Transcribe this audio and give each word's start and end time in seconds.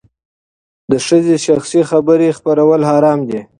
د 0.91 0.93
ښځې 1.05 1.35
شخصي 1.45 1.81
خبرې 1.89 2.29
خپرول 2.37 2.81
حرام 2.91 3.19
دي. 3.29 3.41